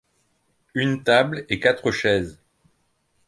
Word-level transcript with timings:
une 0.73 1.03
table 1.03 1.45
et 1.47 1.59
quatre 1.59 1.91
chaises 1.91 2.39